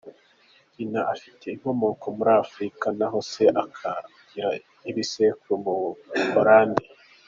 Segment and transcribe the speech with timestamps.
[0.75, 4.49] Nyina afite inkomoko muri Afurika naho se akagira
[4.89, 5.73] ibisekuru mu
[6.33, 6.85] Buholandi.